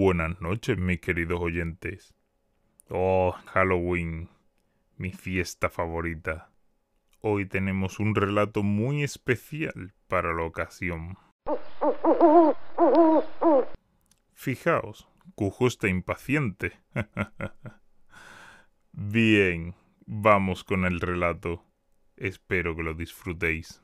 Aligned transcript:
Buenas 0.00 0.40
noches, 0.40 0.78
mis 0.78 1.00
queridos 1.00 1.40
oyentes. 1.40 2.14
Oh, 2.88 3.34
Halloween, 3.46 4.28
mi 4.96 5.10
fiesta 5.10 5.70
favorita. 5.70 6.52
Hoy 7.20 7.46
tenemos 7.46 7.98
un 7.98 8.14
relato 8.14 8.62
muy 8.62 9.02
especial 9.02 9.94
para 10.06 10.32
la 10.32 10.44
ocasión. 10.44 11.18
Fijaos, 14.34 15.08
Cujo 15.34 15.66
está 15.66 15.88
impaciente. 15.88 16.78
Bien, 18.92 19.74
vamos 20.06 20.62
con 20.62 20.84
el 20.84 21.00
relato. 21.00 21.64
Espero 22.16 22.76
que 22.76 22.84
lo 22.84 22.94
disfrutéis. 22.94 23.82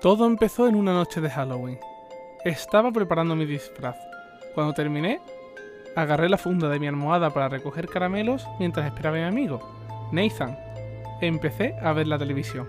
Todo 0.00 0.26
empezó 0.26 0.68
en 0.68 0.76
una 0.76 0.92
noche 0.92 1.20
de 1.20 1.28
Halloween. 1.28 1.80
Estaba 2.44 2.92
preparando 2.92 3.34
mi 3.34 3.46
disfraz. 3.46 3.96
Cuando 4.54 4.72
terminé, 4.72 5.20
agarré 5.96 6.28
la 6.28 6.38
funda 6.38 6.68
de 6.68 6.78
mi 6.78 6.86
almohada 6.86 7.30
para 7.30 7.48
recoger 7.48 7.88
caramelos 7.88 8.46
mientras 8.60 8.86
esperaba 8.86 9.16
a 9.16 9.20
mi 9.20 9.26
amigo, 9.26 9.58
Nathan. 10.12 10.56
Empecé 11.20 11.74
a 11.82 11.92
ver 11.94 12.06
la 12.06 12.16
televisión. 12.16 12.68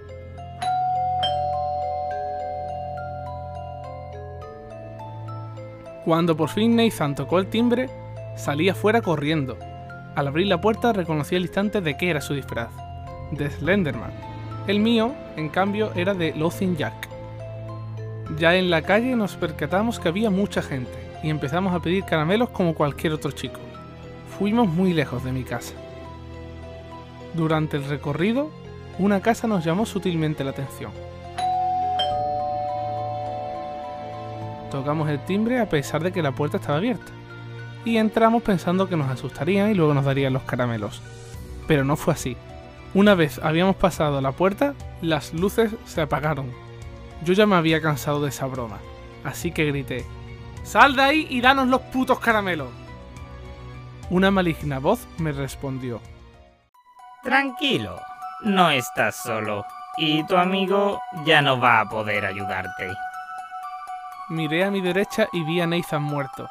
Cuando 6.06 6.36
por 6.36 6.50
fin 6.50 6.76
Nathan 6.76 7.14
tocó 7.14 7.38
el 7.38 7.46
timbre, 7.46 7.92
salí 8.36 8.70
afuera 8.70 9.04
corriendo. 9.04 9.56
Al 10.16 10.28
abrir 10.28 10.48
la 10.48 10.62
puerta 10.62 10.94
reconocí 10.94 11.36
al 11.36 11.44
instante 11.44 11.80
de 11.80 11.96
qué 11.96 12.10
era 12.10 12.22
su 12.22 12.34
disfraz, 12.34 12.72
de 13.30 13.52
Slenderman. 13.52 14.14
El 14.66 14.80
mío, 14.80 15.14
en 15.36 15.50
cambio, 15.50 15.92
era 15.94 16.16
de 16.16 16.34
Lothing 16.34 16.76
Jack. 16.76 17.09
Ya 18.38 18.56
en 18.56 18.70
la 18.70 18.84
calle 18.84 19.16
nos 19.16 19.36
percatamos 19.36 20.00
que 20.00 20.08
había 20.08 20.30
mucha 20.30 20.62
gente 20.62 20.92
y 21.24 21.30
empezamos 21.30 21.74
a 21.74 21.82
pedir 21.82 22.04
caramelos 22.06 22.50
como 22.50 22.76
cualquier 22.76 23.14
otro 23.14 23.32
chico. 23.32 23.60
Fuimos 24.38 24.68
muy 24.68 24.94
lejos 24.94 25.24
de 25.24 25.32
mi 25.32 25.44
casa. 25.44 25.74
Durante 27.34 27.78
el 27.78 27.86
recorrido, 27.86 28.52
una 29.00 29.22
casa 29.22 29.48
nos 29.48 29.66
llamó 29.66 29.86
sutilmente 29.86 30.44
la 30.44 30.52
atención. 30.52 30.92
Tocamos 34.70 35.10
el 35.10 35.20
timbre 35.26 35.60
a 35.60 35.68
pesar 35.68 36.04
de 36.04 36.12
que 36.12 36.22
la 36.22 36.32
puerta 36.32 36.58
estaba 36.58 36.78
abierta. 36.78 37.12
Y 37.84 37.98
entramos 37.98 38.44
pensando 38.44 38.88
que 38.88 38.98
nos 38.98 39.10
asustarían 39.10 39.72
y 39.72 39.74
luego 39.74 39.96
nos 39.96 40.06
darían 40.06 40.34
los 40.34 40.44
caramelos. 40.44 41.02
Pero 41.68 41.84
no 41.84 41.96
fue 41.96 42.14
así. 42.14 42.38
Una 42.94 43.16
vez 43.16 43.40
habíamos 43.42 43.76
pasado 43.76 44.22
la 44.22 44.34
puerta, 44.34 44.76
las 45.02 45.34
luces 45.34 45.72
se 45.86 46.02
apagaron 46.02 46.69
yo 47.24 47.34
ya 47.34 47.46
me 47.46 47.56
había 47.56 47.82
cansado 47.82 48.22
de 48.22 48.30
esa 48.30 48.46
broma, 48.46 48.80
así 49.24 49.52
que 49.52 49.66
grité, 49.66 50.06
¡Sal 50.64 50.96
de 50.96 51.02
ahí 51.02 51.28
y 51.30 51.42
danos 51.42 51.68
los 51.68 51.82
putos 51.82 52.20
caramelos! 52.20 52.70
Una 54.10 54.32
maligna 54.32 54.80
voz 54.80 55.08
me 55.18 55.32
respondió, 55.32 56.02
Tranquilo, 57.24 58.00
no 58.42 58.70
estás 58.70 59.16
solo, 59.16 59.66
y 59.98 60.26
tu 60.26 60.38
amigo 60.38 61.02
ya 61.26 61.42
no 61.42 61.60
va 61.60 61.82
a 61.82 61.90
poder 61.90 62.26
ayudarte. 62.26 62.92
Miré 64.30 64.64
a 64.64 64.72
mi 64.72 64.80
derecha 64.80 65.28
y 65.34 65.44
vi 65.44 65.60
a 65.60 65.68
Nathan 65.68 66.04
muerto. 66.04 66.48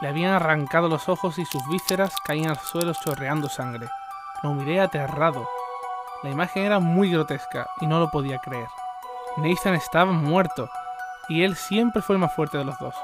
Le 0.00 0.08
habían 0.08 0.32
arrancado 0.32 0.88
los 0.88 1.08
ojos 1.08 1.38
y 1.38 1.44
sus 1.44 1.62
vísceras 1.68 2.14
caían 2.24 2.50
al 2.50 2.58
suelo 2.58 2.92
chorreando 2.94 3.48
sangre. 3.48 3.88
Lo 4.42 4.54
miré 4.54 4.80
aterrado. 4.80 5.48
La 6.22 6.30
imagen 6.30 6.64
era 6.64 6.80
muy 6.80 7.10
grotesca 7.10 7.68
y 7.80 7.86
no 7.86 8.00
lo 8.00 8.10
podía 8.10 8.38
creer. 8.38 8.66
Nathan 9.36 9.74
estaba 9.74 10.12
muerto 10.12 10.68
y 11.28 11.44
él 11.44 11.56
siempre 11.56 12.02
fue 12.02 12.16
el 12.16 12.20
más 12.20 12.34
fuerte 12.34 12.58
de 12.58 12.64
los 12.64 12.78
dos. 12.78 12.94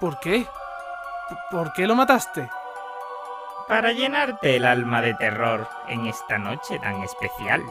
¿Por 0.00 0.18
qué? 0.20 0.46
¿Por 1.50 1.72
qué 1.72 1.86
lo 1.86 1.94
mataste? 1.94 2.50
Para 3.68 3.92
llenarte 3.92 4.56
el 4.56 4.66
alma 4.66 5.00
de 5.00 5.14
terror 5.14 5.68
en 5.88 6.06
esta 6.06 6.38
noche 6.38 6.78
tan 6.78 7.02
especial. 7.02 7.62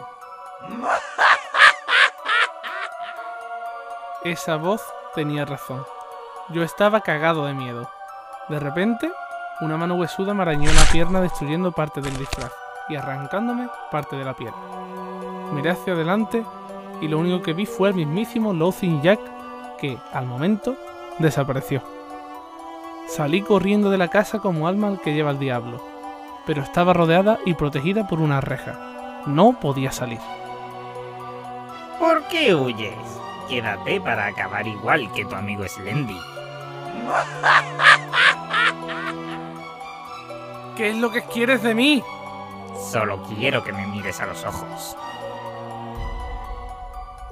Esa 4.24 4.56
voz 4.56 4.82
tenía 5.14 5.46
razón. 5.46 5.86
Yo 6.50 6.64
estaba 6.64 7.02
cagado 7.02 7.46
de 7.46 7.54
miedo. 7.54 7.90
De 8.50 8.60
repente, 8.60 9.12
una 9.62 9.78
mano 9.78 9.96
huesuda 9.96 10.34
me 10.34 10.42
arañó 10.42 10.72
la 10.74 10.86
pierna 10.92 11.22
destruyendo 11.22 11.72
parte 11.72 12.02
del 12.02 12.18
disfraz 12.18 12.52
y 12.90 12.96
arrancándome 12.96 13.70
parte 13.92 14.16
de 14.16 14.26
la 14.26 14.34
piel. 14.34 14.54
Miré 15.52 15.72
hacia 15.72 15.94
adelante 15.94 16.46
y 17.02 17.08
lo 17.08 17.18
único 17.18 17.42
que 17.42 17.54
vi 17.54 17.66
fue 17.66 17.90
el 17.90 17.96
mismísimo 17.96 18.54
Lothing 18.54 19.02
Jack 19.02 19.20
que, 19.80 19.98
al 20.14 20.28
momento, 20.28 20.78
desapareció. 21.20 21.82
Salí 23.08 23.42
corriendo 23.42 23.90
de 23.90 23.98
la 23.98 24.10
casa 24.10 24.40
como 24.40 24.68
alma 24.68 24.98
que 25.04 25.14
lleva 25.14 25.32
el 25.32 25.40
diablo, 25.40 25.84
pero 26.46 26.62
estaba 26.62 26.94
rodeada 26.94 27.40
y 27.46 27.56
protegida 27.56 28.08
por 28.08 28.22
una 28.22 28.40
reja. 28.40 29.24
No 29.26 29.60
podía 29.60 29.92
salir. 29.92 30.20
¿Por 32.00 32.24
qué 32.28 32.56
huyes? 32.56 32.94
Quédate 33.50 34.00
para 34.00 34.28
acabar 34.28 34.66
igual 34.68 35.12
que 35.14 35.26
tu 35.26 35.36
amigo 35.36 35.68
Slendy. 35.68 36.18
¿Qué 40.78 40.92
es 40.92 40.98
lo 40.98 41.12
que 41.12 41.24
quieres 41.24 41.62
de 41.64 41.76
mí? 41.76 42.02
Solo 42.92 43.22
quiero 43.24 43.62
que 43.64 43.74
me 43.74 43.86
mires 43.88 44.22
a 44.22 44.28
los 44.28 44.46
ojos 44.46 44.96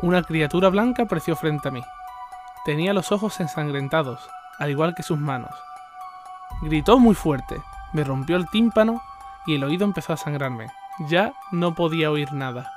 una 0.02 0.24
criatura 0.24 0.70
blanca 0.70 1.04
apareció 1.04 1.36
frente 1.36 1.68
a 1.68 1.72
mí. 1.72 1.84
Tenía 2.66 2.94
los 2.94 3.12
ojos 3.12 3.40
ensangrentados, 3.40 4.30
al 4.58 4.70
igual 4.70 4.96
que 4.96 5.04
sus 5.04 5.20
manos. 5.20 5.52
Gritó 6.62 7.00
muy 7.00 7.16
fuerte, 7.16 7.62
me 7.94 8.04
rompió 8.04 8.36
el 8.38 8.50
tímpano 8.50 9.02
y 9.46 9.56
el 9.56 9.64
oído 9.64 9.86
empezó 9.86 10.14
a 10.14 10.18
sangrarme. 10.18 10.68
Ya 11.08 11.34
no 11.52 11.74
podía 11.76 12.12
oír 12.12 12.34
nada, 12.34 12.72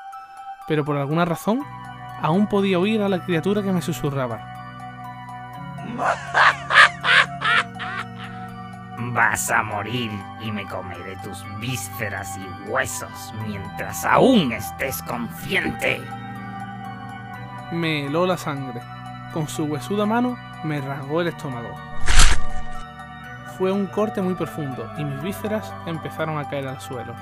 pero 0.69 0.85
por 0.85 0.97
alguna 0.97 1.25
razón 1.25 1.61
aún 2.21 2.47
podía 2.47 2.79
oír 2.79 3.03
a 3.03 3.09
la 3.09 3.25
criatura 3.25 3.63
que 3.63 3.73
me 3.73 3.83
susurraba. 3.83 4.41
Vas 9.15 9.51
a 9.51 9.63
morir 9.63 10.11
y 10.41 10.51
me 10.51 10.65
comeré 10.67 11.17
tus 11.17 11.45
vísceras 11.59 12.39
y 12.39 12.71
huesos 12.71 13.35
mientras 13.47 14.05
aún 14.05 14.53
estés 14.53 15.03
consciente 15.03 16.01
me 17.73 18.05
heló 18.05 18.27
la 18.27 18.37
sangre. 18.37 18.83
Con 19.33 19.49
su 19.49 19.65
huesuda 19.65 20.05
mano 20.05 20.37
me 20.63 20.81
rasgó 20.81 21.23
el 21.23 21.29
estómago. 21.29 21.75
Fue 23.57 23.73
un 23.73 23.87
corte 23.87 24.21
muy 24.21 24.35
profundo 24.35 24.91
y 24.99 25.05
mis 25.05 25.23
vísceras 25.23 25.73
empezaron 25.87 26.39
a 26.39 26.49
caer 26.49 26.69
al 26.69 26.81
suelo. 26.81 27.15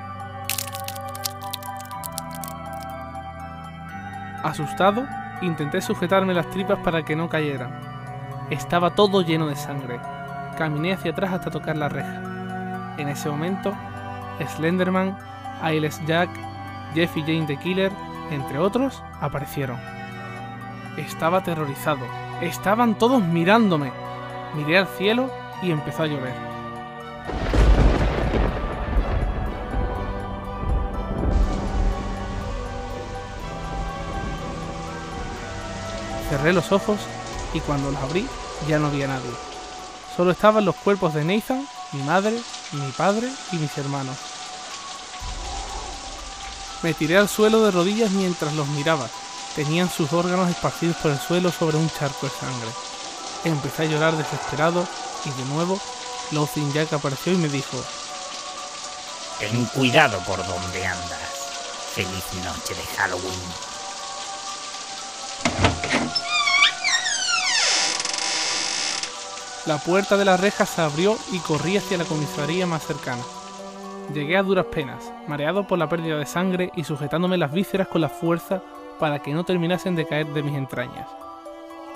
Asustado, 4.43 5.07
intenté 5.41 5.81
sujetarme 5.81 6.35
las 6.35 6.51
tripas 6.51 6.79
para 6.81 7.05
que 7.05 7.15
no 7.15 7.29
cayeran. 7.29 7.71
Estaba 8.51 8.91
todo 8.91 9.23
lleno 9.23 9.47
de 9.47 9.57
sangre. 9.57 10.01
Caminé 10.59 10.95
hacia 10.95 11.13
atrás 11.13 11.33
hasta 11.33 11.51
tocar 11.51 11.77
la 11.77 11.89
reja. 11.89 12.95
En 12.99 13.09
ese 13.09 13.29
momento, 13.29 13.73
Slenderman, 14.57 15.17
Ailes 15.63 16.05
Jack, 16.07 16.29
Jeffy 16.95 17.21
Jane 17.21 17.47
the 17.47 17.57
Killer, 17.57 17.93
entre 18.31 18.59
otros, 18.59 19.03
aparecieron. 19.21 20.00
Estaba 21.01 21.39
aterrorizado. 21.39 22.07
Estaban 22.43 22.99
todos 22.99 23.23
mirándome. 23.23 23.91
Miré 24.55 24.79
al 24.79 24.87
cielo 24.87 25.31
y 25.63 25.71
empezó 25.71 26.03
a 26.03 26.07
llover. 26.07 26.35
Cerré 36.29 36.53
los 36.53 36.71
ojos 36.71 36.99
y 37.55 37.61
cuando 37.61 37.91
los 37.91 38.01
abrí 38.03 38.27
ya 38.69 38.79
no 38.79 38.89
había 38.89 39.09
nadie. 39.09 39.31
Solo 40.17 40.33
estaban 40.33 40.67
los 40.67 40.77
cuerpos 40.77 41.15
de 41.15 41.25
Nathan, 41.25 41.67
mi 41.93 42.03
madre, 42.03 42.39
mi 42.73 42.93
padre 42.93 43.27
y 43.53 43.57
mis 43.57 43.77
hermanos. 43.79 44.17
Me 46.83 46.93
tiré 46.93 47.17
al 47.17 47.29
suelo 47.29 47.65
de 47.65 47.71
rodillas 47.71 48.11
mientras 48.11 48.55
los 48.55 48.69
miraba 48.69 49.09
tenían 49.55 49.91
sus 49.91 50.13
órganos 50.13 50.49
esparcidos 50.49 50.97
por 50.97 51.11
el 51.11 51.19
suelo 51.19 51.51
sobre 51.51 51.77
un 51.77 51.91
charco 51.91 52.27
de 52.27 52.33
sangre. 52.33 52.69
Empecé 53.45 53.83
a 53.83 53.87
llorar 53.87 54.17
desesperado 54.17 54.87
y 55.25 55.31
de 55.31 55.45
nuevo 55.47 55.79
Lothing 56.33 56.73
Jack 56.73 56.93
apareció 56.93 57.33
y 57.33 57.37
me 57.37 57.49
dijo: 57.49 57.77
Ten 59.39 59.65
cuidado 59.67 60.19
por 60.27 60.39
donde 60.39 60.87
andas. 60.87 61.19
Feliz 61.95 62.25
noche 62.45 62.75
de 62.75 62.83
Halloween. 62.97 63.41
La 69.67 69.79
puerta 69.79 70.17
de 70.17 70.25
la 70.25 70.37
reja 70.37 70.65
se 70.65 70.81
abrió 70.81 71.19
y 71.33 71.39
corrí 71.39 71.77
hacia 71.77 71.99
la 71.99 72.05
comisaría 72.05 72.67
más 72.67 72.87
cercana. 72.87 73.23
Llegué 74.15 74.37
a 74.37 74.43
duras 74.43 74.67
penas, 74.67 75.05
mareado 75.29 75.67
por 75.67 75.79
la 75.79 75.89
pérdida 75.89 76.17
de 76.17 76.27
sangre 76.27 76.73
y 76.75 76.85
sujetándome 76.85 77.37
las 77.37 77.53
vísceras 77.53 77.89
con 77.89 78.01
la 78.01 78.09
fuerza 78.09 78.63
para 79.01 79.19
que 79.19 79.33
no 79.33 79.45
terminasen 79.45 79.97
de 79.97 80.07
caer 80.07 80.27
de 80.29 80.43
mis 80.43 80.55
entrañas. 80.55 81.09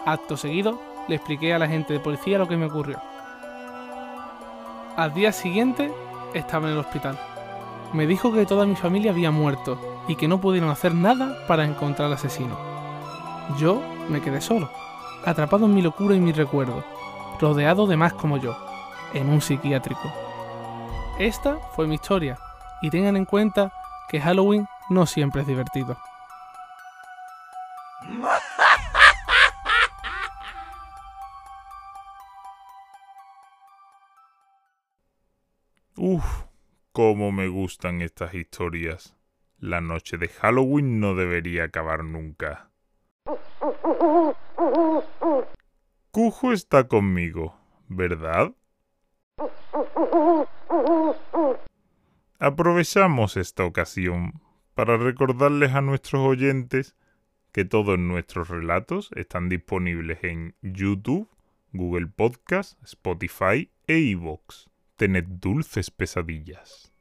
Acto 0.07 0.37
seguido, 0.37 0.81
le 1.07 1.17
expliqué 1.17 1.55
a 1.55 1.59
la 1.59 1.69
gente 1.69 1.93
de 1.93 2.01
policía 2.01 2.39
lo 2.39 2.49
que 2.49 2.57
me 2.57 2.67
ocurrió. 2.67 2.99
Al 4.97 5.13
día 5.13 5.31
siguiente, 5.33 5.93
estaba 6.33 6.67
en 6.67 6.73
el 6.73 6.81
hospital. 6.81 7.19
Me 7.93 8.07
dijo 8.07 8.33
que 8.33 8.47
toda 8.47 8.67
mi 8.67 8.75
familia 8.75 9.13
había 9.13 9.31
muerto 9.31 9.79
y 10.09 10.17
que 10.17 10.29
no 10.29 10.41
pudieron 10.41 10.71
hacer 10.71 10.95
nada 10.95 11.37
para 11.47 11.65
encontrar 11.65 12.07
al 12.07 12.15
asesino. 12.15 12.59
Yo 13.59 13.81
me 14.09 14.21
quedé 14.21 14.41
solo, 14.41 14.71
atrapado 15.25 15.67
en 15.67 15.75
mi 15.75 15.83
locura 15.83 16.15
y 16.15 16.21
mi 16.21 16.33
recuerdo, 16.33 16.83
rodeado 17.41 17.87
de 17.87 17.97
más 17.97 18.15
como 18.15 18.37
yo, 18.37 18.57
en 19.13 19.29
un 19.29 19.41
psiquiátrico. 19.41 20.13
Esta 21.19 21.59
fue 21.75 21.87
mi 21.87 21.95
historia, 21.95 22.39
y 22.83 22.91
tengan 22.91 23.17
en 23.17 23.25
cuenta 23.25 23.73
que 24.09 24.21
Halloween 24.21 24.67
no 24.89 25.07
siempre 25.07 25.43
es 25.43 25.47
divertido. 25.47 25.97
Uf, 36.07 36.45
cómo 36.93 37.33
me 37.33 37.49
gustan 37.49 38.03
estas 38.03 38.35
historias. 38.35 39.17
La 39.59 39.81
noche 39.81 40.19
de 40.19 40.29
Halloween 40.29 41.01
no 41.01 41.15
debería 41.15 41.65
acabar 41.65 42.05
nunca. 42.05 42.69
Cujo 46.11 46.53
está 46.53 46.89
conmigo, 46.89 47.59
¿verdad? 47.89 48.53
Aprovechamos 52.39 53.39
esta 53.39 53.65
ocasión 53.65 54.43
para 54.75 54.99
recordarles 54.99 55.73
a 55.73 55.81
nuestros 55.81 56.21
oyentes 56.21 56.95
que 57.51 57.65
todos 57.65 57.99
nuestros 57.99 58.51
relatos 58.51 59.09
están 59.17 59.49
disponibles 59.49 60.23
en 60.23 60.55
YouTube, 60.61 61.31
Google 61.73 62.09
Podcast, 62.09 62.79
Spotify 62.85 63.71
e 63.87 64.01
iVoox. 64.01 64.74
Tened 64.97 65.41
dulces 65.41 65.91
pesadillas. 65.91 66.94